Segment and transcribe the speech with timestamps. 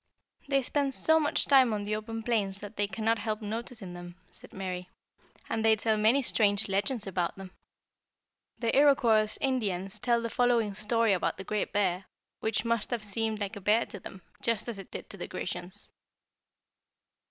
[0.47, 4.15] "They spend so much time on the open plains that they cannot help noticing them,"
[4.31, 4.89] said Mary;
[5.47, 7.51] "and they tell many strange legends about them.
[8.57, 12.05] The Iroquois Indians tell the following story about the Great Bear,
[12.39, 15.27] which must have seemed like a Bear to them, just as it did to the
[15.27, 15.91] Grecians.